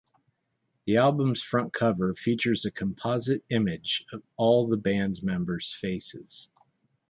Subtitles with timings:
[0.87, 6.49] The album's front cover features a composite image of all the band members' faces.